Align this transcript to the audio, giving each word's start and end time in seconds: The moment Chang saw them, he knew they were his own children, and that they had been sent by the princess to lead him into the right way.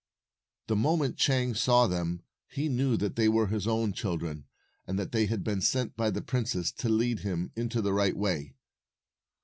The 0.65 0.75
moment 0.75 1.17
Chang 1.17 1.53
saw 1.53 1.85
them, 1.85 2.23
he 2.47 2.69
knew 2.69 2.97
they 2.97 3.29
were 3.29 3.45
his 3.45 3.67
own 3.67 3.93
children, 3.93 4.47
and 4.87 4.97
that 4.97 5.11
they 5.11 5.27
had 5.27 5.43
been 5.43 5.61
sent 5.61 5.95
by 5.95 6.09
the 6.09 6.23
princess 6.23 6.71
to 6.71 6.89
lead 6.89 7.19
him 7.19 7.51
into 7.55 7.83
the 7.83 7.93
right 7.93 8.17
way. 8.17 8.55